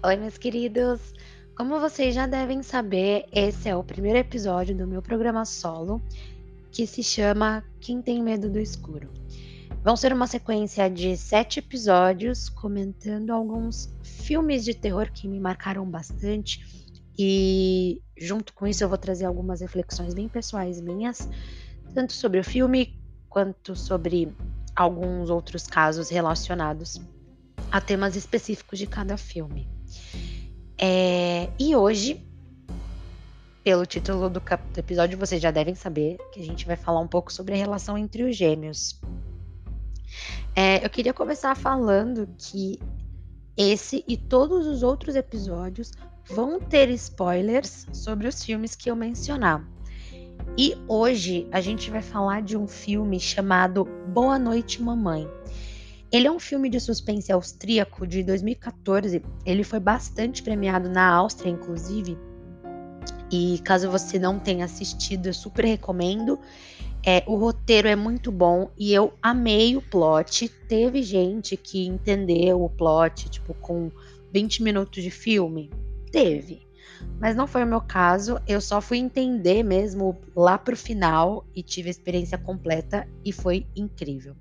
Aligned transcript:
Oi, 0.00 0.16
meus 0.16 0.38
queridos! 0.38 1.12
Como 1.56 1.80
vocês 1.80 2.14
já 2.14 2.24
devem 2.24 2.62
saber, 2.62 3.24
esse 3.32 3.68
é 3.68 3.74
o 3.74 3.82
primeiro 3.82 4.16
episódio 4.16 4.72
do 4.72 4.86
meu 4.86 5.02
programa 5.02 5.44
solo, 5.44 6.00
que 6.70 6.86
se 6.86 7.02
chama 7.02 7.64
Quem 7.80 8.00
Tem 8.00 8.22
Medo 8.22 8.48
do 8.48 8.60
Escuro. 8.60 9.10
Vão 9.82 9.96
ser 9.96 10.12
uma 10.12 10.28
sequência 10.28 10.88
de 10.88 11.16
sete 11.16 11.58
episódios 11.58 12.48
comentando 12.48 13.30
alguns 13.30 13.92
filmes 14.04 14.64
de 14.64 14.72
terror 14.72 15.10
que 15.12 15.26
me 15.26 15.40
marcaram 15.40 15.84
bastante, 15.84 16.64
e 17.18 18.00
junto 18.16 18.54
com 18.54 18.68
isso 18.68 18.84
eu 18.84 18.88
vou 18.88 18.98
trazer 18.98 19.24
algumas 19.24 19.60
reflexões 19.60 20.14
bem 20.14 20.28
pessoais 20.28 20.80
minhas, 20.80 21.28
tanto 21.92 22.12
sobre 22.12 22.38
o 22.38 22.44
filme 22.44 22.96
quanto 23.28 23.74
sobre 23.74 24.32
alguns 24.76 25.28
outros 25.28 25.66
casos 25.66 26.08
relacionados 26.08 27.00
a 27.68 27.80
temas 27.80 28.14
específicos 28.14 28.78
de 28.78 28.86
cada 28.86 29.16
filme. 29.16 29.77
É, 30.76 31.48
e 31.58 31.74
hoje, 31.74 32.24
pelo 33.64 33.84
título 33.84 34.28
do, 34.30 34.40
do 34.40 34.78
episódio, 34.78 35.18
vocês 35.18 35.42
já 35.42 35.50
devem 35.50 35.74
saber 35.74 36.16
que 36.32 36.40
a 36.40 36.44
gente 36.44 36.66
vai 36.66 36.76
falar 36.76 37.00
um 37.00 37.08
pouco 37.08 37.32
sobre 37.32 37.54
a 37.54 37.56
relação 37.56 37.98
entre 37.98 38.22
os 38.22 38.36
gêmeos. 38.36 39.00
É, 40.54 40.84
eu 40.84 40.90
queria 40.90 41.12
começar 41.12 41.54
falando 41.54 42.28
que 42.38 42.78
esse 43.56 44.04
e 44.06 44.16
todos 44.16 44.66
os 44.66 44.82
outros 44.82 45.16
episódios 45.16 45.92
vão 46.24 46.60
ter 46.60 46.90
spoilers 46.90 47.86
sobre 47.92 48.28
os 48.28 48.44
filmes 48.44 48.76
que 48.76 48.90
eu 48.90 48.96
mencionar. 48.96 49.66
E 50.56 50.76
hoje 50.86 51.46
a 51.52 51.60
gente 51.60 51.90
vai 51.90 52.02
falar 52.02 52.42
de 52.42 52.56
um 52.56 52.66
filme 52.66 53.18
chamado 53.20 53.84
Boa 54.08 54.38
Noite 54.38 54.82
Mamãe. 54.82 55.28
Ele 56.10 56.26
é 56.26 56.32
um 56.32 56.38
filme 56.38 56.70
de 56.70 56.80
suspense 56.80 57.30
austríaco 57.30 58.06
de 58.06 58.22
2014. 58.22 59.22
Ele 59.44 59.62
foi 59.62 59.78
bastante 59.78 60.42
premiado 60.42 60.88
na 60.88 61.06
Áustria, 61.06 61.50
inclusive. 61.50 62.16
E 63.30 63.58
caso 63.62 63.90
você 63.90 64.18
não 64.18 64.38
tenha 64.38 64.64
assistido, 64.64 65.26
eu 65.26 65.34
super 65.34 65.66
recomendo. 65.66 66.38
É, 67.04 67.22
o 67.26 67.36
roteiro 67.36 67.86
é 67.86 67.94
muito 67.94 68.32
bom 68.32 68.70
e 68.76 68.92
eu 68.92 69.12
amei 69.22 69.76
o 69.76 69.82
plot. 69.82 70.48
Teve 70.66 71.02
gente 71.02 71.56
que 71.58 71.86
entendeu 71.86 72.62
o 72.62 72.70
plot, 72.70 73.28
tipo, 73.28 73.52
com 73.54 73.90
20 74.32 74.62
minutos 74.62 75.02
de 75.02 75.10
filme. 75.10 75.70
Teve. 76.10 76.66
Mas 77.20 77.36
não 77.36 77.46
foi 77.46 77.64
o 77.64 77.66
meu 77.66 77.82
caso. 77.82 78.40
Eu 78.46 78.62
só 78.62 78.80
fui 78.80 78.96
entender 78.96 79.62
mesmo 79.62 80.18
lá 80.34 80.56
pro 80.56 80.74
final 80.74 81.46
e 81.54 81.62
tive 81.62 81.88
a 81.88 81.90
experiência 81.90 82.38
completa 82.38 83.06
e 83.22 83.30
foi 83.30 83.66
incrível. 83.76 84.34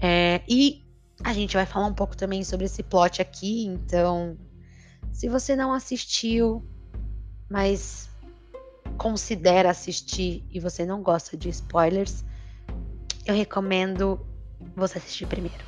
É, 0.00 0.42
e 0.48 0.84
a 1.24 1.32
gente 1.32 1.56
vai 1.56 1.66
falar 1.66 1.86
um 1.86 1.94
pouco 1.94 2.16
também 2.16 2.44
sobre 2.44 2.66
esse 2.66 2.82
plot 2.82 3.22
aqui, 3.22 3.64
então, 3.66 4.36
se 5.12 5.28
você 5.28 5.56
não 5.56 5.72
assistiu, 5.72 6.64
mas 7.48 8.10
considera 8.96 9.70
assistir 9.70 10.44
e 10.50 10.60
você 10.60 10.84
não 10.84 11.02
gosta 11.02 11.36
de 11.36 11.48
spoilers, 11.48 12.24
eu 13.24 13.34
recomendo 13.34 14.24
você 14.74 14.98
assistir 14.98 15.26
primeiro. 15.26 15.64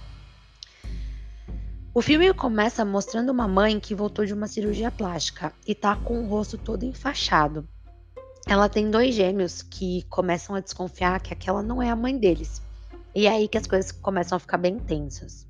O 1.95 2.03
filme 2.03 2.33
começa 2.33 2.85
mostrando 2.85 3.31
uma 3.31 3.49
mãe 3.49 3.81
que 3.81 3.95
voltou 3.95 4.25
de 4.25 4.33
uma 4.33 4.47
cirurgia 4.47 4.91
plástica 4.91 5.53
e 5.67 5.75
tá 5.75 5.97
com 5.97 6.23
o 6.23 6.29
rosto 6.29 6.57
todo 6.57 6.85
enfaixado. 6.85 7.67
Ela 8.47 8.69
tem 8.69 8.91
dois 8.91 9.15
gêmeos 9.15 9.63
que 9.63 10.05
começam 10.05 10.55
a 10.55 10.61
desconfiar 10.61 11.21
que 11.21 11.33
aquela 11.33 11.63
não 11.63 11.83
é 11.83 11.91
a 11.91 11.97
mãe 11.97 12.17
deles. 12.17 12.63
E 13.19 13.27
é 13.27 13.31
aí 13.31 13.49
que 13.49 13.59
as 13.59 13.67
coisas 13.67 13.91
começam 13.91 14.37
a 14.37 14.39
ficar 14.39 14.59
bem 14.59 14.79
tensas. 14.79 15.45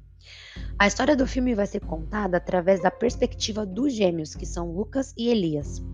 A 0.79 0.87
história 0.87 1.15
do 1.15 1.27
filme 1.27 1.55
vai 1.55 1.67
ser 1.67 1.81
contada 1.81 2.39
através 2.39 2.81
da 2.81 2.91
perspectiva 2.91 3.67
dos 3.67 3.93
gêmeos, 3.93 4.35
que 4.35 4.47
são 4.47 4.73
Lucas 4.73 5.13
e 5.19 5.29
Elias. 5.29 5.85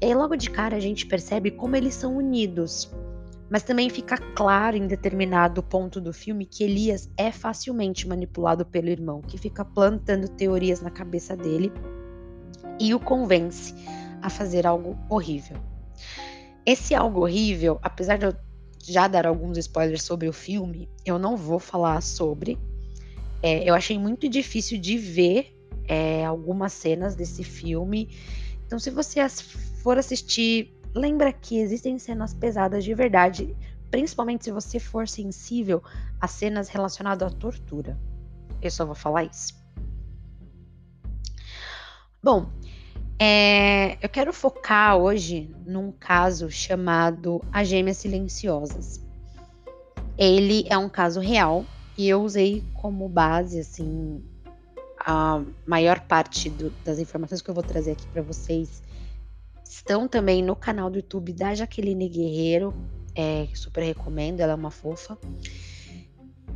E 0.00 0.06
aí, 0.06 0.14
logo 0.14 0.34
de 0.34 0.48
cara, 0.48 0.76
a 0.78 0.80
gente 0.80 1.04
percebe 1.04 1.50
como 1.50 1.76
eles 1.76 1.92
são 1.92 2.16
unidos. 2.16 2.90
Mas 3.50 3.62
também 3.62 3.90
fica 3.90 4.16
claro 4.34 4.78
em 4.78 4.86
determinado 4.86 5.62
ponto 5.62 6.00
do 6.00 6.10
filme 6.10 6.46
que 6.46 6.64
Elias 6.64 7.10
é 7.18 7.30
facilmente 7.30 8.08
manipulado 8.08 8.64
pelo 8.64 8.88
irmão, 8.88 9.20
que 9.20 9.36
fica 9.36 9.62
plantando 9.62 10.26
teorias 10.26 10.80
na 10.80 10.90
cabeça 10.90 11.36
dele 11.36 11.70
e 12.80 12.94
o 12.94 12.98
convence 12.98 13.74
a 14.22 14.30
fazer 14.30 14.66
algo 14.66 14.96
horrível. 15.10 15.58
Esse 16.64 16.94
algo 16.94 17.20
horrível, 17.20 17.78
apesar 17.82 18.16
de 18.16 18.24
eu 18.24 18.34
já 18.82 19.06
dar 19.06 19.26
alguns 19.26 19.58
spoilers 19.58 20.02
sobre 20.02 20.28
o 20.28 20.32
filme, 20.32 20.88
eu 21.04 21.18
não 21.18 21.36
vou 21.36 21.58
falar 21.58 22.00
sobre. 22.00 22.58
É, 23.42 23.68
eu 23.68 23.74
achei 23.74 23.98
muito 23.98 24.28
difícil 24.28 24.78
de 24.78 24.98
ver 24.98 25.56
é, 25.86 26.24
algumas 26.24 26.72
cenas 26.72 27.14
desse 27.14 27.42
filme. 27.42 28.08
Então, 28.66 28.78
se 28.78 28.90
você 28.90 29.20
for 29.82 29.98
assistir, 29.98 30.74
lembra 30.94 31.32
que 31.32 31.58
existem 31.58 31.98
cenas 31.98 32.34
pesadas 32.34 32.84
de 32.84 32.94
verdade, 32.94 33.56
principalmente 33.90 34.44
se 34.44 34.52
você 34.52 34.78
for 34.78 35.08
sensível 35.08 35.82
a 36.20 36.28
cenas 36.28 36.68
relacionadas 36.68 37.32
à 37.32 37.34
tortura. 37.34 37.98
Eu 38.62 38.70
só 38.70 38.84
vou 38.84 38.94
falar 38.94 39.24
isso. 39.24 39.58
Bom, 42.22 42.50
é, 43.22 43.98
eu 44.00 44.08
quero 44.08 44.32
focar 44.32 44.96
hoje 44.96 45.54
num 45.66 45.92
caso 45.92 46.50
chamado 46.50 47.44
As 47.52 47.68
Gêmeas 47.68 47.98
Silenciosas. 47.98 48.98
Ele 50.16 50.64
é 50.70 50.78
um 50.78 50.88
caso 50.88 51.20
real 51.20 51.66
e 51.98 52.08
eu 52.08 52.22
usei 52.22 52.64
como 52.72 53.06
base, 53.10 53.60
assim, 53.60 54.24
a 54.98 55.42
maior 55.66 56.00
parte 56.00 56.48
do, 56.48 56.70
das 56.82 56.98
informações 56.98 57.42
que 57.42 57.50
eu 57.50 57.54
vou 57.54 57.62
trazer 57.62 57.90
aqui 57.90 58.06
para 58.06 58.22
vocês 58.22 58.82
estão 59.68 60.08
também 60.08 60.42
no 60.42 60.56
canal 60.56 60.88
do 60.88 60.96
YouTube 60.96 61.34
da 61.34 61.54
Jaqueline 61.54 62.08
Guerreiro, 62.08 62.74
é, 63.14 63.46
super 63.54 63.82
recomendo, 63.84 64.40
ela 64.40 64.52
é 64.52 64.54
uma 64.54 64.70
fofa. 64.70 65.18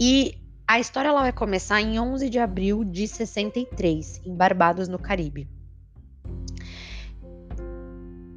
E 0.00 0.38
a 0.66 0.80
história 0.80 1.08
ela 1.10 1.20
vai 1.20 1.32
começar 1.32 1.80
em 1.82 2.00
11 2.00 2.30
de 2.30 2.38
abril 2.38 2.84
de 2.84 3.06
63, 3.06 4.22
em 4.24 4.34
Barbados, 4.34 4.88
no 4.88 4.98
Caribe. 4.98 5.46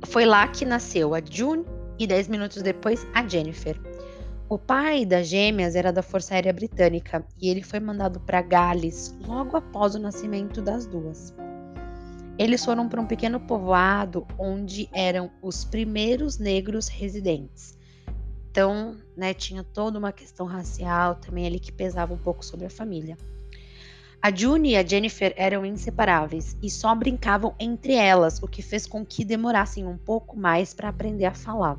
Foi 0.10 0.26
lá 0.26 0.48
que 0.48 0.66
nasceu 0.66 1.14
a 1.14 1.22
June 1.22 1.66
e 2.00 2.08
dez 2.08 2.28
minutos 2.28 2.62
depois 2.62 3.06
a 3.14 3.28
Jennifer. 3.28 3.80
O 4.50 4.58
pai 4.58 5.06
das 5.06 5.28
gêmeas 5.28 5.76
era 5.76 5.92
da 5.92 6.02
Força 6.02 6.34
Aérea 6.34 6.54
Britânica 6.54 7.26
e 7.40 7.50
ele 7.50 7.62
foi 7.62 7.82
mandado 7.82 8.20
para 8.22 8.42
Gales 8.42 9.14
logo 9.28 9.58
após 9.58 9.96
o 9.96 10.00
nascimento 10.00 10.62
das 10.62 10.86
duas. 10.86 11.34
Eles 12.40 12.64
foram 12.64 12.88
para 12.88 13.02
um 13.02 13.06
pequeno 13.06 13.40
povoado 13.42 14.26
onde 14.40 14.88
eram 14.94 15.30
os 15.42 15.66
primeiros 15.66 16.38
negros 16.38 16.88
residentes. 16.88 17.78
Então, 18.50 18.96
né, 19.16 19.34
tinha 19.34 19.64
toda 19.64 20.00
uma 20.00 20.14
questão 20.14 20.46
racial 20.46 21.16
também 21.16 21.46
ali 21.46 21.60
que 21.60 21.72
pesava 21.72 22.14
um 22.14 22.18
pouco 22.18 22.46
sobre 22.46 22.66
a 22.66 22.70
família. 22.70 23.18
A 24.22 24.36
June 24.36 24.72
e 24.72 24.76
a 24.76 24.86
Jennifer 24.86 25.34
eram 25.38 25.66
inseparáveis 25.66 26.58
e 26.62 26.70
só 26.70 26.94
brincavam 26.96 27.56
entre 27.60 27.94
elas, 27.94 28.42
o 28.42 28.48
que 28.48 28.62
fez 28.62 28.88
com 28.88 29.06
que 29.06 29.24
demorassem 29.24 29.86
um 29.86 29.98
pouco 29.98 30.38
mais 30.38 30.74
para 30.74 30.90
aprender 30.90 31.26
a 31.26 31.34
falar. 31.34 31.78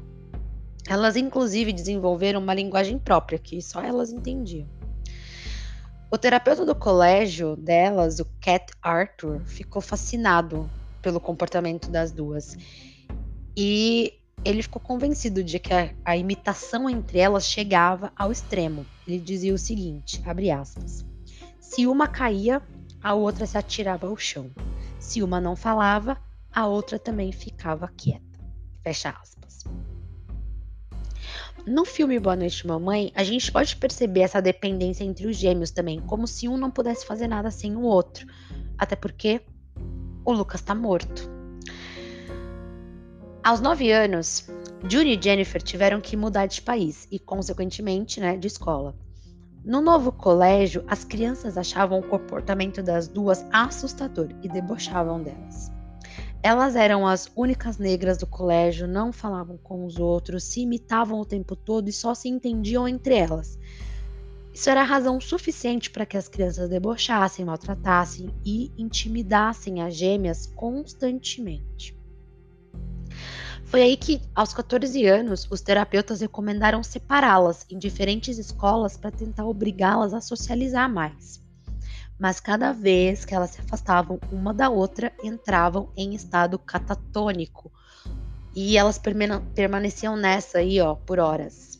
Elas, 0.88 1.16
inclusive, 1.16 1.72
desenvolveram 1.72 2.41
uma 2.41 2.54
linguagem 2.54 2.99
própria 2.99 3.38
que 3.38 3.60
só 3.60 3.82
elas 3.82 4.12
entendiam. 4.12 4.69
O 6.10 6.16
terapeuta 6.16 6.65
do 6.65 6.75
colégio 6.75 7.54
delas, 7.56 8.19
o 8.21 8.25
Cat 8.41 8.72
Arthur, 8.81 9.43
ficou 9.44 9.82
fascinado 9.82 10.70
pelo 11.03 11.20
comportamento 11.20 11.91
das 11.91 12.12
duas. 12.12 12.56
E 13.55 14.15
ele 14.44 14.62
ficou 14.62 14.81
convencido 14.81 15.44
de 15.44 15.59
que 15.59 15.75
a, 15.75 15.93
a 16.05 16.16
imitação 16.16 16.88
entre 16.88 17.19
elas 17.19 17.44
chegava 17.44 18.10
ao 18.16 18.32
extremo. 18.32 18.87
Ele 19.06 19.19
dizia 19.19 19.52
o 19.52 19.58
seguinte, 19.58 20.23
abre 20.25 20.50
aspas: 20.50 21.05
se 21.69 21.87
uma 21.87 22.09
caía, 22.09 22.62
a 23.03 23.12
outra 23.12 23.44
se 23.44 23.59
atirava 23.59 24.06
ao 24.06 24.17
chão. 24.17 24.50
Se 24.99 25.23
uma 25.23 25.38
não 25.38 25.55
falava, 25.55 26.17
a 26.50 26.67
outra 26.67 26.99
também 26.99 27.31
ficava 27.31 27.87
quieta. 27.94 28.25
Fecha 28.82 29.11
aspas. 29.11 29.65
No 31.67 31.85
filme 31.85 32.19
Boa 32.19 32.35
Noite 32.37 32.67
Mamãe, 32.67 33.12
a 33.15 33.23
gente 33.23 33.53
pode 33.53 33.76
perceber 33.76 34.20
essa 34.20 34.41
dependência 34.41 35.05
entre 35.05 35.26
os 35.26 35.37
gêmeos 35.37 35.70
também, 35.70 36.00
como 36.00 36.26
se 36.26 36.49
um 36.49 36.56
não 36.56 36.70
pudesse 36.70 37.05
fazer 37.05 37.29
nada 37.29 37.50
sem 37.50 37.76
o 37.76 37.82
outro. 37.82 38.26
Até 38.79 38.97
porque 38.97 39.43
o 40.25 40.32
Lucas 40.32 40.62
tá 40.62 40.75
morto. 40.75 41.31
Aos 43.44 43.61
nove 43.61 43.93
anos, 43.93 44.49
June 44.88 45.19
e 45.19 45.23
Jennifer 45.23 45.61
tiveram 45.62 46.00
que 46.00 46.17
mudar 46.17 46.47
de 46.47 46.62
país 46.62 47.06
e, 47.11 47.19
consequentemente, 47.19 48.20
né, 48.20 48.38
de 48.38 48.47
escola. 48.47 48.97
No 49.64 49.81
novo 49.81 50.12
colégio, 50.12 50.84
as 50.87 51.05
crianças 51.05 51.58
achavam 51.58 51.99
o 51.99 52.06
comportamento 52.06 52.82
das 52.82 53.08
duas 53.08 53.44
assustador 53.52 54.28
e 54.43 54.49
debochavam 54.49 55.22
delas. 55.22 55.70
Elas 56.40 56.76
eram 56.76 57.06
as 57.06 57.31
únicas 57.34 57.78
negras 57.78 58.16
do 58.19 58.26
colégio, 58.26 58.87
não 58.87 59.12
falavam 59.12 59.58
com 59.58 59.84
os 59.84 59.99
outros, 59.99 60.44
se 60.44 60.60
imitavam 60.60 61.20
o 61.20 61.25
tempo 61.25 61.56
todo 61.56 61.88
e 61.88 61.93
só 61.93 62.14
se 62.14 62.28
entendiam 62.28 62.87
entre 62.87 63.16
elas. 63.16 63.58
Isso 64.55 64.70
era 64.70 64.84
razão 64.84 65.20
suficiente 65.20 65.90
para 65.90 66.06
que 66.06 66.16
as 66.16 66.28
crianças 66.28 66.70
debochassem, 66.70 67.44
maltratassem 67.44 68.31
e 68.44 68.70
intimidassem 68.78 69.82
as 69.82 69.94
gêmeas 69.94 70.46
constantemente. 70.46 71.98
Foi 73.69 73.82
aí 73.82 73.99
que, 73.99 74.23
aos 74.35 74.55
14 74.55 75.05
anos, 75.05 75.47
os 75.50 75.61
terapeutas 75.61 76.23
recomendaram 76.23 76.82
separá-las 76.82 77.67
em 77.70 77.79
diferentes 77.79 78.38
escolas 78.38 78.97
para 78.97 79.11
tentar 79.11 79.44
obrigá-las 79.44 80.15
a 80.15 80.23
socializar 80.23 80.91
mais. 80.91 81.38
Mas 82.19 82.41
cada 82.41 82.73
vez 82.73 83.26
que 83.26 83.35
elas 83.35 83.50
se 83.50 83.61
afastavam 83.61 84.19
uma 84.32 84.55
da 84.55 84.70
outra, 84.70 85.12
entravam 85.23 85.93
em 85.94 86.15
estado 86.15 86.59
catatônico. 86.59 87.70
E 88.56 88.79
elas 88.79 88.99
permaneciam 89.55 90.17
nessa 90.17 90.59
aí, 90.59 90.81
ó, 90.81 90.94
por 90.94 91.19
horas. 91.19 91.79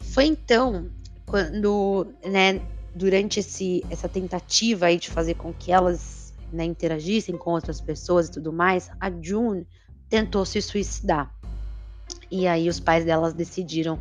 Foi 0.00 0.26
então 0.26 0.90
quando, 1.24 2.06
né, 2.26 2.60
durante 2.94 3.40
esse, 3.40 3.82
essa 3.88 4.06
tentativa 4.06 4.84
aí 4.84 4.98
de 4.98 5.10
fazer 5.10 5.32
com 5.32 5.50
que 5.50 5.72
elas 5.72 6.34
né, 6.52 6.62
interagissem 6.62 7.38
com 7.38 7.52
outras 7.52 7.80
pessoas 7.80 8.28
e 8.28 8.32
tudo 8.32 8.52
mais, 8.52 8.90
a 9.00 9.10
June 9.10 9.66
tentou 10.12 10.44
se 10.44 10.60
suicidar. 10.60 11.34
E 12.30 12.46
aí 12.46 12.68
os 12.68 12.78
pais 12.78 13.02
delas 13.02 13.32
decidiram 13.32 13.98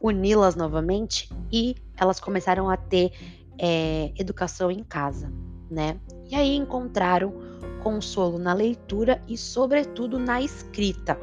uni-las 0.00 0.54
novamente 0.54 1.28
e 1.50 1.74
elas 1.96 2.20
começaram 2.20 2.70
a 2.70 2.76
ter 2.76 3.10
é, 3.58 4.12
educação 4.16 4.70
em 4.70 4.84
casa, 4.84 5.32
né? 5.68 5.98
E 6.30 6.36
aí 6.36 6.54
encontraram 6.54 7.34
consolo 7.82 8.38
na 8.38 8.52
leitura 8.52 9.20
e, 9.26 9.36
sobretudo, 9.36 10.16
na 10.16 10.40
escrita. 10.40 11.18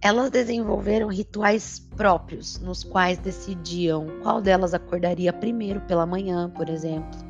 Elas 0.00 0.30
desenvolveram 0.30 1.08
rituais 1.08 1.80
próprios, 1.96 2.60
nos 2.60 2.84
quais 2.84 3.18
decidiam 3.18 4.06
qual 4.22 4.40
delas 4.40 4.72
acordaria 4.72 5.32
primeiro 5.32 5.80
pela 5.80 6.06
manhã, 6.06 6.48
por 6.48 6.68
exemplo, 6.68 7.25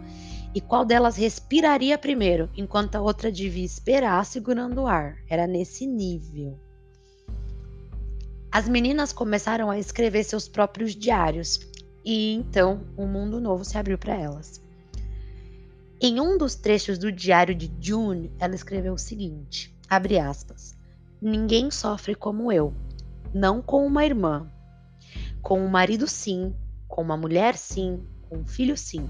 e 0.56 0.61
qual 0.62 0.87
delas 0.87 1.17
respiraria 1.17 1.99
primeiro, 1.99 2.49
enquanto 2.56 2.94
a 2.94 3.00
outra 3.03 3.31
devia 3.31 3.62
esperar 3.62 4.25
segurando 4.25 4.81
o 4.81 4.87
ar. 4.87 5.19
Era 5.29 5.47
nesse 5.47 5.87
nível. 5.87 6.58
As 8.50 8.67
meninas 8.67 9.12
começaram 9.12 9.70
a 9.70 9.79
escrever 9.79 10.25
seus 10.25 10.49
próprios 10.49 10.97
diários 10.97 11.61
e 12.03 12.32
então 12.32 12.87
um 12.97 13.06
mundo 13.06 13.38
novo 13.38 13.67
se 13.67 13.76
abriu 13.76 13.99
para 13.99 14.14
elas. 14.14 14.58
Em 16.00 16.23
um 16.23 16.38
dos 16.38 16.55
trechos 16.55 16.97
do 16.97 17.12
diário 17.12 17.55
de 17.55 17.70
June, 17.79 18.32
ela 18.38 18.55
escreveu 18.55 18.94
o 18.94 18.99
seguinte: 18.99 19.76
abre 19.91 20.19
aspas. 20.19 20.75
Ninguém 21.20 21.70
sofre 21.70 22.14
como 22.14 22.50
eu, 22.50 22.73
não 23.35 23.61
com 23.61 23.87
uma 23.87 24.06
irmã. 24.06 24.50
Com 25.43 25.61
um 25.61 25.69
marido, 25.69 26.09
sim, 26.09 26.56
com 26.88 27.02
uma 27.02 27.17
mulher, 27.19 27.59
sim, 27.59 28.02
com 28.31 28.38
um 28.38 28.47
filho, 28.47 28.75
sim 28.75 29.06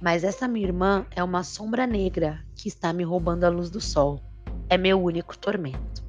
mas 0.00 0.24
essa 0.24 0.46
minha 0.48 0.66
irmã 0.66 1.06
é 1.10 1.22
uma 1.22 1.42
sombra 1.42 1.86
negra 1.86 2.44
que 2.54 2.68
está 2.68 2.92
me 2.92 3.04
roubando 3.04 3.44
a 3.44 3.48
luz 3.48 3.70
do 3.70 3.80
sol. 3.80 4.20
É 4.68 4.76
meu 4.76 5.02
único 5.02 5.36
tormento. 5.36 6.04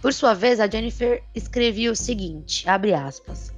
Por 0.00 0.12
sua 0.12 0.34
vez, 0.34 0.60
a 0.60 0.68
Jennifer 0.68 1.22
escrevia 1.34 1.90
o 1.90 1.96
seguinte, 1.96 2.68
abre 2.68 2.94
aspas, 2.94 3.52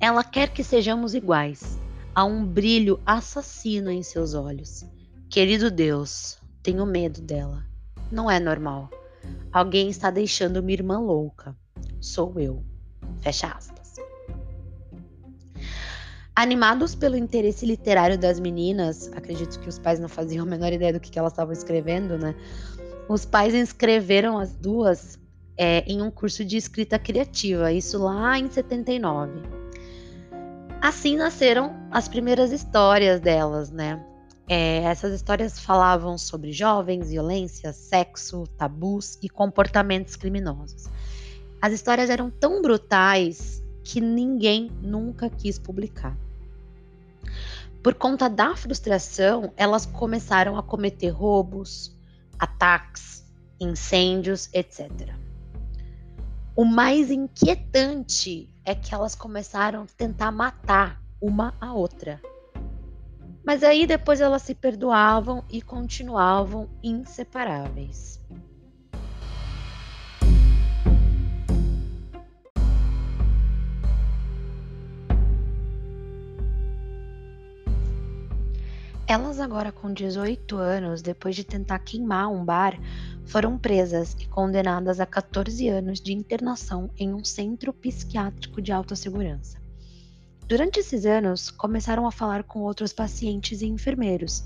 Ela 0.00 0.22
quer 0.22 0.50
que 0.50 0.62
sejamos 0.62 1.14
iguais. 1.14 1.78
Há 2.14 2.24
um 2.24 2.44
brilho 2.44 3.00
assassino 3.06 3.90
em 3.90 4.02
seus 4.02 4.34
olhos. 4.34 4.84
Querido 5.30 5.70
Deus, 5.70 6.38
tenho 6.62 6.84
medo 6.84 7.20
dela. 7.20 7.64
Não 8.10 8.30
é 8.30 8.38
normal. 8.40 8.90
Alguém 9.52 9.88
está 9.88 10.10
deixando 10.10 10.62
minha 10.62 10.78
irmã 10.78 10.98
louca. 10.98 11.56
Sou 12.00 12.38
eu. 12.38 12.64
Fecha 13.20 13.48
aspas. 13.48 13.77
Animados 16.38 16.94
pelo 16.94 17.16
interesse 17.16 17.66
literário 17.66 18.16
das 18.16 18.38
meninas, 18.38 19.10
acredito 19.12 19.58
que 19.58 19.68
os 19.68 19.76
pais 19.76 19.98
não 19.98 20.08
faziam 20.08 20.44
a 20.44 20.48
menor 20.48 20.72
ideia 20.72 20.92
do 20.92 21.00
que, 21.00 21.18
elas 21.18 21.32
estavam 21.32 21.52
escrevendo, 21.52 22.16
né? 22.16 22.32
Os 23.08 23.24
pais 23.24 23.54
inscreveram 23.54 24.38
as 24.38 24.54
duas 24.54 25.18
é, 25.56 25.80
em 25.80 26.00
um 26.00 26.12
curso 26.12 26.44
de 26.44 26.56
escrita 26.56 26.96
criativa, 26.96 27.72
isso 27.72 27.98
lá 27.98 28.38
em 28.38 28.48
79. 28.48 29.32
Assim 30.80 31.16
nasceram 31.16 31.74
as 31.90 32.06
primeiras 32.06 32.52
histórias 32.52 33.18
delas, 33.18 33.72
né? 33.72 34.00
É, 34.48 34.84
essas 34.84 35.12
histórias 35.12 35.58
falavam 35.58 36.16
sobre 36.16 36.52
jovens, 36.52 37.10
violência, 37.10 37.72
sexo, 37.72 38.44
tabus 38.56 39.18
e 39.20 39.28
comportamentos 39.28 40.14
criminosos. 40.14 40.86
As 41.60 41.72
histórias 41.72 42.08
eram 42.08 42.30
tão 42.30 42.62
brutais 42.62 43.60
que 43.82 44.00
ninguém 44.00 44.70
nunca 44.80 45.28
quis 45.28 45.58
publicar. 45.58 46.16
Por 47.88 47.94
conta 47.94 48.28
da 48.28 48.54
frustração, 48.54 49.50
elas 49.56 49.86
começaram 49.86 50.58
a 50.58 50.62
cometer 50.62 51.08
roubos, 51.08 51.98
ataques, 52.38 53.24
incêndios, 53.58 54.50
etc. 54.52 54.90
O 56.54 56.66
mais 56.66 57.10
inquietante 57.10 58.54
é 58.62 58.74
que 58.74 58.94
elas 58.94 59.14
começaram 59.14 59.84
a 59.84 59.86
tentar 59.86 60.30
matar 60.30 61.00
uma 61.18 61.54
a 61.58 61.72
outra. 61.72 62.20
Mas 63.42 63.62
aí 63.62 63.86
depois 63.86 64.20
elas 64.20 64.42
se 64.42 64.54
perdoavam 64.54 65.42
e 65.48 65.62
continuavam 65.62 66.68
inseparáveis. 66.82 68.20
Elas, 79.10 79.40
agora 79.40 79.72
com 79.72 79.90
18 79.90 80.58
anos, 80.58 81.00
depois 81.00 81.34
de 81.34 81.42
tentar 81.42 81.78
queimar 81.78 82.30
um 82.30 82.44
bar, 82.44 82.78
foram 83.24 83.56
presas 83.56 84.14
e 84.20 84.26
condenadas 84.26 85.00
a 85.00 85.06
14 85.06 85.66
anos 85.66 85.98
de 85.98 86.12
internação 86.12 86.90
em 86.94 87.14
um 87.14 87.24
centro 87.24 87.72
psiquiátrico 87.72 88.60
de 88.60 88.70
alta 88.70 88.94
segurança. 88.94 89.56
Durante 90.46 90.80
esses 90.80 91.06
anos, 91.06 91.50
começaram 91.50 92.06
a 92.06 92.12
falar 92.12 92.42
com 92.42 92.60
outros 92.60 92.92
pacientes 92.92 93.62
e 93.62 93.66
enfermeiros, 93.66 94.44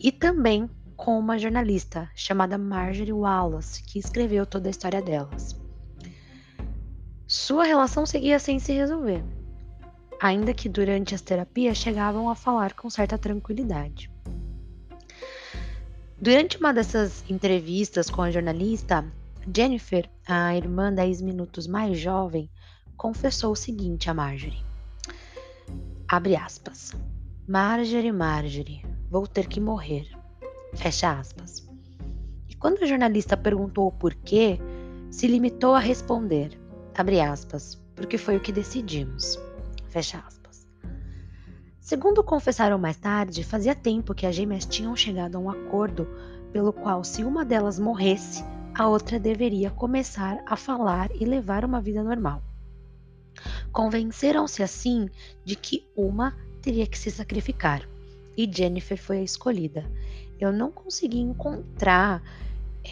e 0.00 0.10
também 0.10 0.70
com 0.96 1.18
uma 1.18 1.38
jornalista 1.38 2.10
chamada 2.14 2.56
Marjorie 2.56 3.12
Wallace, 3.12 3.82
que 3.82 3.98
escreveu 3.98 4.46
toda 4.46 4.70
a 4.70 4.70
história 4.70 5.02
delas. 5.02 5.54
Sua 7.26 7.64
relação 7.64 8.06
seguia 8.06 8.38
sem 8.38 8.58
se 8.58 8.72
resolver 8.72 9.22
ainda 10.20 10.54
que 10.54 10.68
durante 10.68 11.14
as 11.14 11.20
terapias 11.20 11.76
chegavam 11.76 12.28
a 12.28 12.34
falar 12.34 12.74
com 12.74 12.88
certa 12.88 13.18
tranquilidade. 13.18 14.10
Durante 16.20 16.56
uma 16.58 16.72
dessas 16.72 17.22
entrevistas 17.28 18.08
com 18.08 18.22
a 18.22 18.30
jornalista, 18.30 19.04
Jennifer, 19.54 20.08
a 20.26 20.56
irmã 20.56 20.92
10 20.92 21.20
minutos 21.20 21.66
mais 21.66 21.98
jovem, 21.98 22.50
confessou 22.96 23.52
o 23.52 23.56
seguinte 23.56 24.08
a 24.08 24.14
Marjorie. 24.14 24.64
Abre 26.08 26.34
aspas. 26.34 26.92
Marjorie, 27.46 28.12
Marjorie, 28.12 28.82
vou 29.10 29.26
ter 29.26 29.46
que 29.46 29.60
morrer. 29.60 30.08
Fecha 30.74 31.18
aspas. 31.18 31.68
E 32.48 32.54
quando 32.56 32.82
a 32.82 32.86
jornalista 32.86 33.36
perguntou 33.36 33.86
o 33.86 33.92
porquê, 33.92 34.58
se 35.10 35.26
limitou 35.26 35.74
a 35.74 35.78
responder, 35.78 36.58
abre 36.96 37.20
aspas, 37.20 37.80
porque 37.94 38.18
foi 38.18 38.36
o 38.36 38.40
que 38.40 38.52
decidimos. 38.52 39.38
Fecha 39.96 40.18
aspas. 40.18 40.68
Segundo 41.80 42.22
confessaram 42.22 42.76
mais 42.76 42.98
tarde, 42.98 43.42
fazia 43.42 43.74
tempo 43.74 44.14
que 44.14 44.26
as 44.26 44.34
gêmeas 44.34 44.66
tinham 44.66 44.94
chegado 44.94 45.36
a 45.36 45.38
um 45.38 45.48
acordo 45.48 46.06
pelo 46.52 46.70
qual, 46.70 47.02
se 47.02 47.24
uma 47.24 47.46
delas 47.46 47.78
morresse, 47.78 48.44
a 48.74 48.86
outra 48.86 49.18
deveria 49.18 49.70
começar 49.70 50.44
a 50.44 50.54
falar 50.54 51.08
e 51.18 51.24
levar 51.24 51.64
uma 51.64 51.80
vida 51.80 52.04
normal. 52.04 52.42
Convenceram-se 53.72 54.62
assim 54.62 55.08
de 55.42 55.56
que 55.56 55.88
uma 55.96 56.36
teria 56.60 56.86
que 56.86 56.98
se 56.98 57.10
sacrificar 57.10 57.88
e 58.36 58.46
Jennifer 58.52 58.98
foi 58.98 59.20
a 59.20 59.22
escolhida. 59.22 59.90
Eu 60.38 60.52
não 60.52 60.70
consegui 60.70 61.20
encontrar 61.20 62.22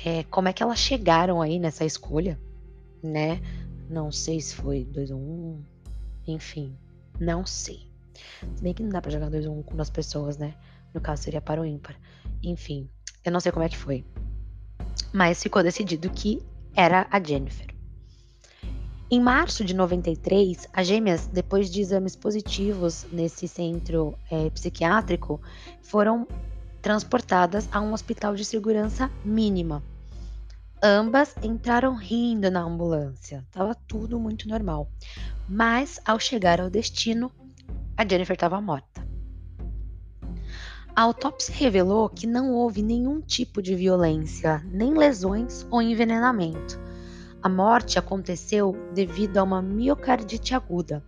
é, 0.06 0.22
como 0.30 0.48
é 0.48 0.54
que 0.54 0.62
elas 0.62 0.78
chegaram 0.78 1.42
aí 1.42 1.58
nessa 1.58 1.84
escolha, 1.84 2.40
né? 3.02 3.42
Não 3.90 4.10
sei 4.10 4.40
se 4.40 4.54
foi 4.54 4.84
2 4.86 5.10
ou 5.10 5.18
1, 5.18 5.20
um, 5.20 5.62
enfim. 6.26 6.74
Não 7.18 7.44
sei. 7.46 7.90
Se 8.54 8.62
bem 8.62 8.74
que 8.74 8.82
não 8.82 8.90
dá 8.90 9.00
pra 9.00 9.10
jogar 9.10 9.30
2 9.30 9.46
ou 9.46 9.54
1 9.54 9.58
um 9.58 9.62
com 9.62 9.76
duas 9.76 9.90
pessoas, 9.90 10.36
né? 10.36 10.54
No 10.92 11.00
caso 11.00 11.22
seria 11.22 11.40
para 11.40 11.60
o 11.60 11.64
ímpar. 11.64 11.96
Enfim, 12.42 12.88
eu 13.24 13.32
não 13.32 13.40
sei 13.40 13.50
como 13.50 13.64
é 13.64 13.68
que 13.68 13.76
foi. 13.76 14.04
Mas 15.12 15.42
ficou 15.42 15.62
decidido 15.62 16.10
que 16.10 16.42
era 16.74 17.06
a 17.10 17.22
Jennifer. 17.22 17.74
Em 19.10 19.20
março 19.20 19.64
de 19.64 19.74
93, 19.74 20.66
as 20.72 20.86
gêmeas, 20.86 21.26
depois 21.26 21.70
de 21.70 21.80
exames 21.80 22.16
positivos 22.16 23.06
nesse 23.12 23.46
centro 23.46 24.18
é, 24.30 24.50
psiquiátrico, 24.50 25.40
foram 25.82 26.26
transportadas 26.80 27.68
a 27.70 27.80
um 27.80 27.92
hospital 27.92 28.34
de 28.34 28.44
segurança 28.44 29.10
mínima. 29.24 29.82
Ambas 30.86 31.34
entraram 31.42 31.96
rindo 31.96 32.50
na 32.50 32.60
ambulância, 32.60 33.42
estava 33.46 33.74
tudo 33.74 34.20
muito 34.20 34.46
normal. 34.46 34.90
mas 35.48 35.98
ao 36.04 36.20
chegar 36.20 36.60
ao 36.60 36.68
destino, 36.68 37.32
a 37.96 38.06
Jennifer 38.06 38.34
estava 38.34 38.60
morta. 38.60 39.02
A 40.94 41.00
autópsia 41.00 41.54
revelou 41.54 42.10
que 42.10 42.26
não 42.26 42.52
houve 42.52 42.82
nenhum 42.82 43.22
tipo 43.22 43.62
de 43.62 43.74
violência, 43.74 44.62
nem 44.70 44.92
lesões 44.92 45.66
ou 45.70 45.80
envenenamento. 45.80 46.78
A 47.42 47.48
morte 47.48 47.98
aconteceu 47.98 48.76
devido 48.92 49.38
a 49.38 49.42
uma 49.42 49.62
miocardite 49.62 50.54
aguda, 50.54 51.02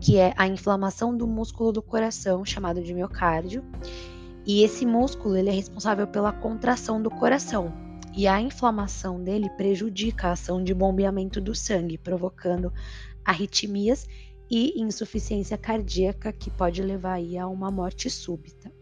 que 0.00 0.16
é 0.16 0.32
a 0.34 0.46
inflamação 0.46 1.14
do 1.14 1.26
músculo 1.26 1.72
do 1.72 1.82
coração, 1.82 2.42
chamado 2.42 2.82
de 2.82 2.94
miocárdio. 2.94 3.62
E 4.46 4.62
esse 4.64 4.86
músculo 4.86 5.36
ele 5.36 5.50
é 5.50 5.52
responsável 5.52 6.06
pela 6.06 6.32
contração 6.32 7.02
do 7.02 7.10
coração. 7.10 7.89
E 8.12 8.26
a 8.26 8.40
inflamação 8.40 9.22
dele 9.22 9.48
prejudica 9.50 10.28
a 10.28 10.32
ação 10.32 10.62
de 10.62 10.74
bombeamento 10.74 11.40
do 11.40 11.54
sangue, 11.54 11.96
provocando 11.96 12.72
arritmias 13.24 14.06
e 14.50 14.80
insuficiência 14.80 15.56
cardíaca, 15.56 16.32
que 16.32 16.50
pode 16.50 16.82
levar 16.82 17.14
aí 17.14 17.38
a 17.38 17.46
uma 17.46 17.70
morte 17.70 18.10
súbita. 18.10 18.72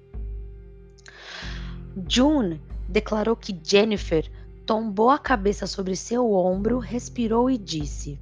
June 2.08 2.60
declarou 2.88 3.36
que 3.36 3.58
Jennifer 3.62 4.30
tombou 4.64 5.10
a 5.10 5.18
cabeça 5.18 5.66
sobre 5.66 5.94
seu 5.94 6.32
ombro, 6.32 6.78
respirou 6.78 7.50
e 7.50 7.58
disse: 7.58 8.18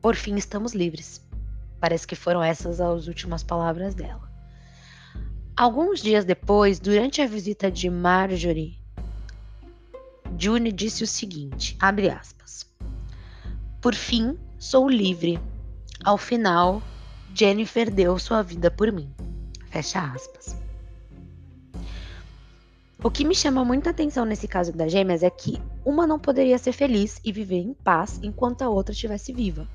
Por 0.00 0.14
fim 0.14 0.36
estamos 0.36 0.72
livres. 0.72 1.22
Parece 1.80 2.06
que 2.06 2.16
foram 2.16 2.42
essas 2.42 2.80
as 2.80 3.08
últimas 3.08 3.42
palavras 3.42 3.94
dela. 3.94 4.32
Alguns 5.56 6.00
dias 6.00 6.24
depois, 6.24 6.80
durante 6.80 7.20
a 7.20 7.26
visita 7.26 7.70
de 7.70 7.88
Marjorie, 7.90 8.78
June 10.38 10.72
disse 10.72 11.04
o 11.04 11.06
seguinte: 11.06 11.76
abre 11.80 12.10
aspas. 12.10 12.66
Por 13.80 13.94
fim, 13.94 14.38
sou 14.58 14.88
livre. 14.88 15.38
Ao 16.04 16.18
final, 16.18 16.82
Jennifer 17.34 17.90
deu 17.90 18.18
sua 18.18 18.42
vida 18.42 18.70
por 18.70 18.90
mim. 18.90 19.12
Fecha 19.70 20.00
aspas. 20.00 20.56
O 23.02 23.10
que 23.10 23.24
me 23.24 23.34
chama 23.34 23.64
muita 23.64 23.90
atenção 23.90 24.24
nesse 24.24 24.48
caso 24.48 24.72
das 24.72 24.90
gêmeas 24.90 25.22
é 25.22 25.28
que 25.28 25.60
uma 25.84 26.06
não 26.06 26.18
poderia 26.18 26.56
ser 26.56 26.72
feliz 26.72 27.20
e 27.22 27.30
viver 27.30 27.58
em 27.58 27.74
paz 27.74 28.18
enquanto 28.22 28.62
a 28.62 28.70
outra 28.70 28.92
estivesse 28.92 29.32
viva. 29.32 29.68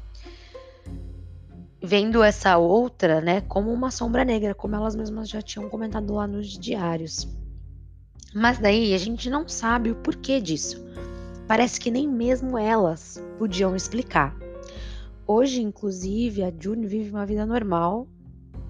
Vendo 1.82 2.24
essa 2.24 2.58
outra, 2.58 3.22
né, 3.22 3.42
como 3.42 3.72
uma 3.72 3.92
sombra 3.92 4.26
negra, 4.26 4.56
como 4.56 4.76
elas 4.76 4.96
mesmas 4.96 5.30
já 5.30 5.42
tinham 5.42 5.70
comentado 5.70 6.14
lá 6.14 6.26
nos 6.26 6.58
diários. 6.58 7.28
Mas 8.34 8.60
daí 8.60 8.94
a 8.94 8.98
gente 8.98 9.30
não 9.30 9.48
sabe 9.48 9.92
o 9.92 9.96
porquê 9.96 10.40
disso. 10.40 10.84
Parece 11.48 11.80
que 11.80 11.90
nem 11.90 12.08
mesmo 12.08 12.58
elas 12.58 13.24
podiam 13.38 13.76
explicar. 13.76 14.36
Hoje, 15.26 15.62
inclusive, 15.62 16.44
a 16.44 16.52
June 16.58 16.86
vive 16.86 17.10
uma 17.10 17.26
vida 17.26 17.46
normal, 17.46 18.08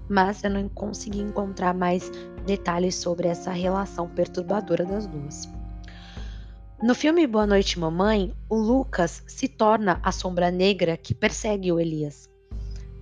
mas 0.08 0.42
eu 0.42 0.50
não 0.50 0.68
consegui 0.68 1.20
encontrar 1.20 1.74
mais 1.74 2.10
detalhes 2.46 2.94
sobre 2.94 3.28
essa 3.28 3.50
relação 3.50 4.08
perturbadora 4.08 4.84
das 4.84 5.06
duas. 5.06 5.48
No 6.82 6.94
filme 6.94 7.26
Boa 7.26 7.46
Noite 7.46 7.78
Mamãe, 7.78 8.34
o 8.48 8.56
Lucas 8.56 9.22
se 9.26 9.46
torna 9.46 10.00
a 10.02 10.10
sombra 10.10 10.50
negra 10.50 10.96
que 10.96 11.14
persegue 11.14 11.70
o 11.70 11.78
Elias. 11.78 12.28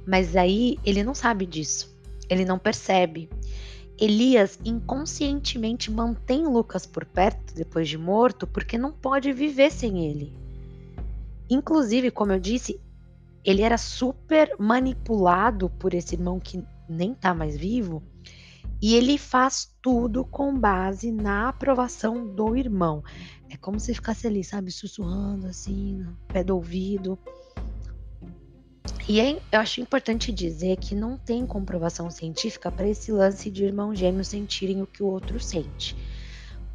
Mas 0.05 0.35
aí 0.35 0.77
ele 0.85 1.05
não 1.05 1.15
sabe 1.15 1.47
disso. 1.47 1.97
Ele 2.29 2.45
não 2.45 2.59
percebe. 2.59 3.31
Elias 4.01 4.59
inconscientemente 4.65 5.91
mantém 5.91 6.47
Lucas 6.47 6.87
por 6.87 7.05
perto 7.05 7.53
depois 7.55 7.89
de 7.89 7.99
morto 7.99 8.47
porque 8.47 8.79
não 8.79 8.93
pode 8.93 9.33
viver 9.33 9.73
sem 9.73 10.07
ele. 10.07 10.33
Inclusive, 11.51 12.11
como 12.11 12.33
eu 12.33 12.39
disse, 12.39 12.81
ele 13.45 13.63
era 13.63 13.79
super 13.79 14.55
manipulado 14.59 15.69
por 15.71 15.95
esse 15.95 16.15
irmão 16.15 16.39
que 16.39 16.63
nem 16.89 17.15
tá 17.15 17.35
mais 17.35 17.57
vivo, 17.57 18.03
e 18.81 18.95
ele 18.95 19.19
faz 19.19 19.75
tudo 19.83 20.25
com 20.25 20.57
base 20.57 21.11
na 21.11 21.49
aprovação 21.49 22.27
do 22.27 22.57
irmão. 22.57 23.03
É 23.51 23.57
como 23.57 23.81
se 23.81 23.95
ficasse 23.95 24.27
ali, 24.27 24.45
sabe, 24.45 24.71
sussurrando 24.71 25.47
assim, 25.47 25.97
no 25.97 26.17
pé 26.29 26.45
do 26.45 26.55
ouvido. 26.55 27.19
E 29.09 29.23
aí, 29.23 29.41
eu 29.51 29.59
acho 29.59 29.81
importante 29.81 30.31
dizer 30.31 30.77
que 30.77 30.95
não 30.95 31.17
tem 31.17 31.47
comprovação 31.47 32.11
científica 32.11 32.71
para 32.71 32.87
esse 32.87 33.11
lance 33.11 33.51
de 33.51 33.65
irmãos 33.65 33.99
gêmeos 33.99 34.29
sentirem 34.29 34.83
o 34.83 34.87
que 34.87 35.03
o 35.03 35.07
outro 35.07 35.41
sente. 35.41 35.97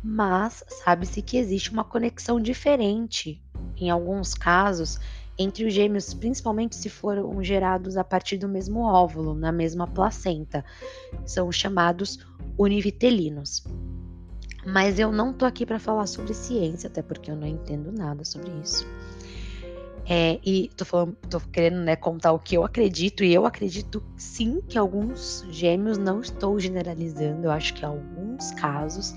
Mas 0.04 0.64
sabe-se 0.68 1.22
que 1.22 1.38
existe 1.38 1.72
uma 1.72 1.84
conexão 1.84 2.42
diferente, 2.42 3.40
em 3.78 3.92
alguns 3.92 4.34
casos, 4.34 5.00
entre 5.38 5.64
os 5.64 5.74
gêmeos, 5.76 6.12
principalmente 6.12 6.76
se 6.76 6.90
foram 6.90 7.44
gerados 7.44 7.98
a 7.98 8.04
partir 8.04 8.38
do 8.38 8.50
mesmo 8.50 8.80
óvulo, 8.80 9.36
na 9.36 9.52
mesma 9.52 9.86
placenta. 9.86 10.66
São 11.28 11.52
chamados 11.52 12.18
univitelinos. 12.58 13.64
Mas 14.66 14.98
eu 14.98 15.12
não 15.12 15.34
tô 15.34 15.46
aqui 15.46 15.68
para 15.68 15.78
falar 15.78 16.08
sobre 16.08 16.34
ciência, 16.34 16.88
até 16.88 17.04
porque 17.04 17.30
eu 17.30 17.36
não 17.36 17.46
entendo 17.46 17.92
nada 17.92 18.26
sobre 18.26 18.50
isso. 18.64 18.88
É, 20.06 20.40
e 20.46 20.70
tô, 20.76 20.84
falando, 20.84 21.16
tô 21.30 21.40
querendo 21.40 21.78
né, 21.78 21.96
contar 21.96 22.34
o 22.34 22.40
que 22.40 22.56
eu 22.56 22.64
acredito, 22.66 23.24
e 23.24 23.34
eu 23.34 23.46
acredito 23.46 24.04
sim 24.18 24.62
que 24.68 24.78
alguns 24.78 25.46
gêmeos, 25.50 25.98
não 25.98 26.20
estou 26.20 26.60
generalizando, 26.60 27.46
eu 27.46 27.52
acho 27.52 27.74
que 27.74 27.86
alguns 27.86 28.52
casos 28.52 29.16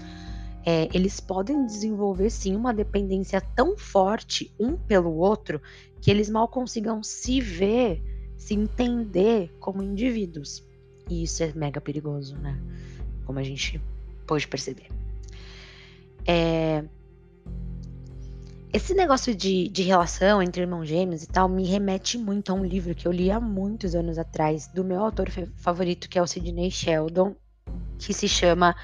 é, 0.64 0.88
eles 0.92 1.20
podem 1.20 1.64
desenvolver 1.64 2.28
sim 2.28 2.56
uma 2.56 2.74
dependência 2.74 3.40
tão 3.40 3.78
forte 3.78 4.52
um 4.58 4.76
pelo 4.76 5.14
outro 5.14 5.62
que 6.00 6.10
eles 6.10 6.28
mal 6.28 6.48
consigam 6.48 7.04
se 7.04 7.40
ver, 7.40 8.02
se 8.36 8.54
entender 8.54 9.54
como 9.60 9.80
indivíduos. 9.80 10.64
E 11.08 11.22
isso 11.22 11.44
é 11.44 11.52
mega 11.54 11.80
perigoso, 11.80 12.36
né? 12.36 12.60
Como 13.24 13.38
a 13.38 13.44
gente 13.44 13.80
pôde 14.26 14.46
perceber. 14.48 14.88
É... 16.26 16.84
Esse 18.76 18.92
negócio 18.92 19.34
de, 19.34 19.70
de 19.70 19.82
relação 19.82 20.42
entre 20.42 20.60
irmãos 20.60 20.86
gêmeos 20.86 21.22
e 21.22 21.26
tal 21.26 21.48
me 21.48 21.64
remete 21.64 22.18
muito 22.18 22.52
a 22.52 22.54
um 22.54 22.62
livro 22.62 22.94
que 22.94 23.08
eu 23.08 23.10
li 23.10 23.30
há 23.30 23.40
muitos 23.40 23.94
anos 23.94 24.18
atrás, 24.18 24.66
do 24.66 24.84
meu 24.84 25.02
autor 25.02 25.30
favorito, 25.56 26.10
que 26.10 26.18
é 26.18 26.22
o 26.22 26.26
Sidney 26.26 26.70
Sheldon, 26.70 27.34
que 27.98 28.12
se 28.12 28.28
chama 28.28 28.76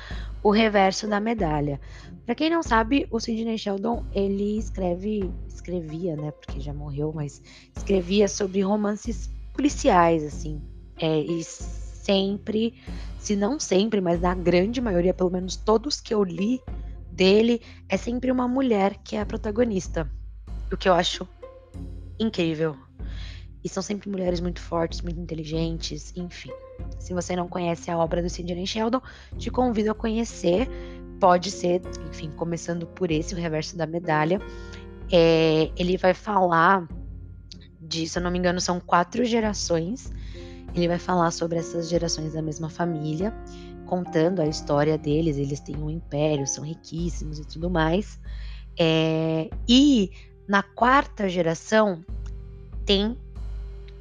O 0.42 0.50
Reverso 0.50 1.06
da 1.06 1.20
Medalha. 1.20 1.78
Para 2.24 2.34
quem 2.34 2.48
não 2.48 2.62
sabe, 2.62 3.06
o 3.10 3.20
Sidney 3.20 3.58
Sheldon, 3.58 4.02
ele 4.14 4.56
escreve, 4.56 5.30
escrevia, 5.46 6.16
né, 6.16 6.30
porque 6.30 6.58
já 6.58 6.72
morreu, 6.72 7.12
mas 7.14 7.42
escrevia 7.76 8.28
sobre 8.28 8.62
romances 8.62 9.28
policiais, 9.52 10.24
assim. 10.24 10.58
É, 10.98 11.18
e 11.20 11.44
sempre, 11.44 12.80
se 13.18 13.36
não 13.36 13.60
sempre, 13.60 14.00
mas 14.00 14.22
na 14.22 14.34
grande 14.34 14.80
maioria, 14.80 15.12
pelo 15.12 15.28
menos 15.28 15.54
todos 15.54 16.00
que 16.00 16.14
eu 16.14 16.24
li 16.24 16.62
dele, 17.12 17.60
é 17.88 17.96
sempre 17.96 18.30
uma 18.30 18.48
mulher 18.48 18.96
que 19.04 19.16
é 19.16 19.20
a 19.20 19.26
protagonista. 19.26 20.10
O 20.72 20.76
que 20.76 20.88
eu 20.88 20.94
acho 20.94 21.28
incrível. 22.18 22.76
E 23.64 23.68
são 23.68 23.82
sempre 23.82 24.10
mulheres 24.10 24.40
muito 24.40 24.60
fortes, 24.60 25.00
muito 25.02 25.20
inteligentes, 25.20 26.12
enfim. 26.16 26.50
Se 26.98 27.14
você 27.14 27.36
não 27.36 27.46
conhece 27.46 27.90
a 27.90 27.98
obra 27.98 28.22
do 28.22 28.28
Sidney 28.28 28.66
Sheldon, 28.66 29.00
te 29.38 29.50
convido 29.50 29.90
a 29.90 29.94
conhecer. 29.94 30.68
Pode 31.20 31.50
ser, 31.52 31.80
enfim, 32.08 32.30
começando 32.32 32.86
por 32.86 33.12
esse, 33.12 33.34
o 33.34 33.38
reverso 33.38 33.76
da 33.76 33.86
medalha. 33.86 34.40
É, 35.12 35.70
ele 35.76 35.96
vai 35.96 36.14
falar 36.14 36.88
de, 37.80 38.08
se 38.08 38.18
eu 38.18 38.22
não 38.22 38.30
me 38.30 38.38
engano, 38.38 38.60
são 38.60 38.80
quatro 38.80 39.24
gerações. 39.24 40.12
Ele 40.74 40.88
vai 40.88 40.98
falar 40.98 41.30
sobre 41.30 41.58
essas 41.58 41.88
gerações 41.88 42.32
da 42.32 42.42
mesma 42.42 42.68
família, 42.68 43.32
contando 43.92 44.40
a 44.40 44.46
história 44.46 44.96
deles. 44.96 45.36
Eles 45.36 45.60
têm 45.60 45.76
um 45.76 45.90
império, 45.90 46.46
são 46.46 46.64
riquíssimos 46.64 47.38
e 47.38 47.44
tudo 47.44 47.68
mais. 47.68 48.18
É, 48.80 49.50
e 49.68 50.10
na 50.48 50.62
quarta 50.62 51.28
geração 51.28 52.02
tem 52.86 53.18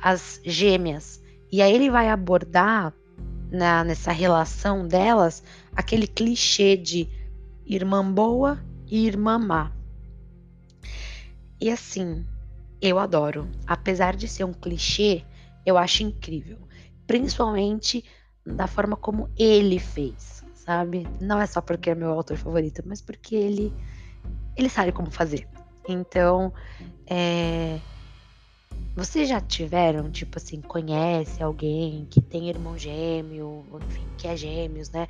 as 0.01 0.39
gêmeas. 0.45 1.21
E 1.51 1.61
aí 1.61 1.75
ele 1.75 1.91
vai 1.91 2.07
abordar 2.07 2.93
na, 3.51 3.83
nessa 3.83 4.13
relação 4.13 4.87
delas 4.87 5.43
aquele 5.75 6.07
clichê 6.07 6.77
de 6.77 7.09
irmã 7.65 8.09
boa 8.09 8.63
e 8.87 9.05
irmã 9.05 9.37
má. 9.37 9.73
E 11.59 11.69
assim, 11.69 12.25
eu 12.81 12.97
adoro. 12.97 13.45
Apesar 13.67 14.15
de 14.15 14.29
ser 14.29 14.45
um 14.45 14.53
clichê, 14.53 15.25
eu 15.65 15.77
acho 15.77 16.01
incrível. 16.01 16.59
Principalmente 17.05 18.05
da 18.45 18.67
forma 18.67 18.95
como 18.95 19.29
ele 19.37 19.79
fez, 19.79 20.43
sabe? 20.55 21.07
Não 21.19 21.39
é 21.39 21.45
só 21.45 21.61
porque 21.61 21.89
é 21.89 21.95
meu 21.95 22.11
autor 22.11 22.37
favorito, 22.37 22.81
mas 22.85 23.01
porque 23.01 23.35
ele, 23.35 23.73
ele 24.55 24.69
sabe 24.69 24.91
como 24.91 25.11
fazer. 25.11 25.47
Então, 25.87 26.53
é, 27.07 27.79
vocês 28.95 29.29
já 29.29 29.39
tiveram, 29.39 30.11
tipo 30.11 30.37
assim, 30.37 30.61
conhece 30.61 31.41
alguém 31.41 32.05
que 32.09 32.21
tem 32.21 32.49
irmão 32.49 32.77
gêmeo, 32.77 33.65
enfim, 33.87 34.05
que 34.17 34.27
é 34.27 34.35
gêmeos, 34.35 34.89
né? 34.89 35.07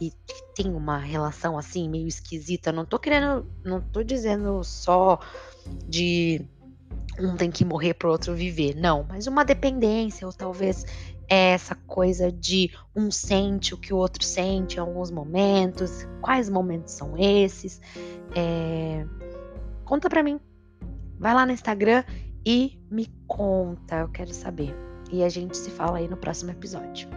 E 0.00 0.12
tem 0.54 0.74
uma 0.74 0.98
relação 0.98 1.56
assim 1.56 1.88
meio 1.88 2.06
esquisita. 2.06 2.70
Não 2.70 2.84
tô 2.84 2.98
querendo, 2.98 3.46
não 3.64 3.80
tô 3.80 4.02
dizendo 4.02 4.62
só 4.62 5.18
de 5.88 6.44
um 7.18 7.34
tem 7.34 7.50
que 7.50 7.64
morrer 7.64 7.94
para 7.94 8.08
o 8.08 8.10
outro 8.10 8.34
viver. 8.34 8.74
Não, 8.76 9.06
mas 9.08 9.26
uma 9.26 9.44
dependência, 9.44 10.26
ou 10.26 10.32
talvez 10.32 10.84
é 11.28 11.52
essa 11.52 11.74
coisa 11.74 12.30
de 12.30 12.70
um 12.94 13.10
sente 13.10 13.74
o 13.74 13.78
que 13.78 13.92
o 13.92 13.96
outro 13.96 14.24
sente 14.24 14.76
em 14.76 14.80
alguns 14.80 15.10
momentos. 15.10 16.06
Quais 16.20 16.48
momentos 16.48 16.94
são 16.94 17.16
esses? 17.16 17.80
É... 18.34 19.04
Conta 19.84 20.08
para 20.08 20.22
mim. 20.22 20.40
Vai 21.18 21.34
lá 21.34 21.46
no 21.46 21.52
Instagram 21.52 22.04
e 22.44 22.78
me 22.90 23.06
conta, 23.26 23.96
eu 23.96 24.08
quero 24.08 24.32
saber. 24.32 24.74
E 25.10 25.22
a 25.22 25.28
gente 25.28 25.56
se 25.56 25.70
fala 25.70 25.98
aí 25.98 26.08
no 26.08 26.16
próximo 26.16 26.50
episódio. 26.50 27.08